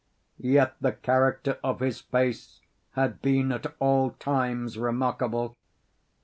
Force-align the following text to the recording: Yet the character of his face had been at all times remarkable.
Yet 0.39 0.75
the 0.81 0.93
character 0.93 1.59
of 1.63 1.79
his 1.79 1.99
face 2.01 2.59
had 2.93 3.21
been 3.21 3.51
at 3.51 3.67
all 3.77 4.09
times 4.13 4.75
remarkable. 4.79 5.55